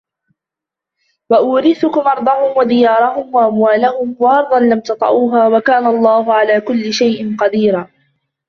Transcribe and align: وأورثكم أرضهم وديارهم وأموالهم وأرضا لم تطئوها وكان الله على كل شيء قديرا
وأورثكم 1.31 1.99
أرضهم 2.01 2.57
وديارهم 2.57 3.35
وأموالهم 3.35 4.15
وأرضا 4.19 4.59
لم 4.59 4.79
تطئوها 4.79 5.47
وكان 5.47 5.87
الله 5.87 6.33
على 6.33 6.61
كل 6.61 6.93
شيء 6.93 7.35
قديرا 7.37 7.87